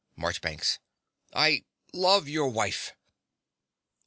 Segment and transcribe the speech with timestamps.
[0.15, 0.79] MARCHBANKS.
[1.31, 1.63] I
[1.93, 2.93] love your wife.